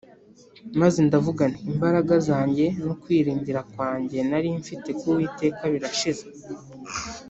[0.81, 6.25] Maze ndavuga nti“Imbaraga zanjye no kwiringira kwanjye nari mfite ku Uwiteka, birashize.”